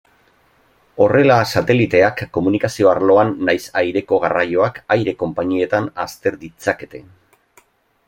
Horrela, 1.03 1.35
sateliteak, 1.51 2.23
komunikazio 2.37 2.91
arloan, 2.93 3.35
nahiz 3.51 3.61
aireko 3.85 4.21
garraioak, 4.27 4.83
aire-konpainietan, 4.99 5.95
azter 6.07 6.43
ditzakete. 6.47 7.09